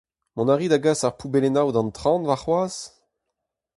[0.35, 2.81] Mont a ri da gas ar poubellennoù d'an traoñ warc'hoazh?